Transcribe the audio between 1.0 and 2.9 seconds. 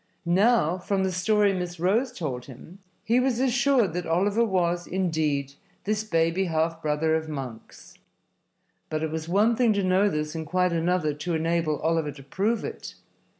the story Miss Rose told him,